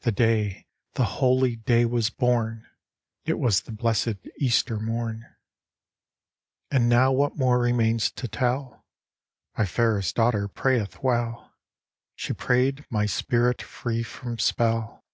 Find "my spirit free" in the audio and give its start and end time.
12.90-14.02